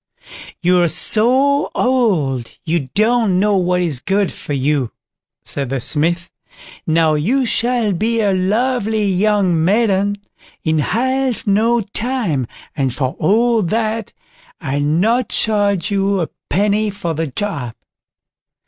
[0.63, 4.91] "You're so old, you don't know what is good for you",
[5.45, 6.31] said the Smith;
[6.87, 10.15] "now you shall be a lovely young maiden
[10.63, 14.11] in half no time, and for all that,
[14.59, 17.75] I'll not charge you a penny for the job."